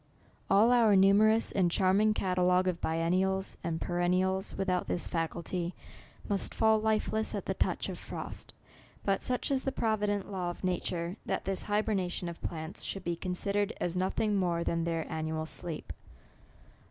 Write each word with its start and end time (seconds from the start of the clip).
All 0.49 0.71
our 0.71 0.95
numerous 0.95 1.51
and 1.51 1.69
charming 1.69 2.15
catalogue 2.15 2.67
of 2.67 2.81
biennials 2.81 3.55
and 3.63 3.79
pe 3.79 3.89
rennials, 3.93 4.55
without 4.57 4.87
this 4.87 5.07
faculty, 5.07 5.75
must 6.27 6.55
fall 6.55 6.79
lifeless 6.81 7.35
at 7.35 7.45
the 7.45 7.53
touch 7.53 7.87
of 7.87 7.99
frost. 7.99 8.51
But 9.05 9.21
such 9.21 9.51
is 9.51 9.63
the 9.63 9.71
provi 9.71 10.07
dent 10.07 10.31
law 10.31 10.49
of 10.49 10.63
nature, 10.63 11.17
that 11.27 11.45
this 11.45 11.61
hybernation 11.65 12.27
of 12.29 12.41
plants 12.41 12.81
should 12.81 13.03
be 13.03 13.15
considered 13.15 13.73
as 13.79 13.95
nothing 13.95 14.35
more 14.35 14.63
than 14.63 14.85
their 14.85 15.05
annual 15.07 15.45
sleep. 15.45 15.93